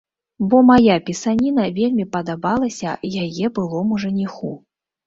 [0.53, 4.51] Бо мая пісаніна вельмі падабалася яе былому жаніху.